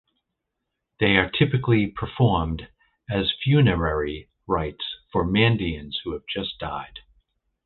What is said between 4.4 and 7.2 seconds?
rites for Mandaeans who have just died.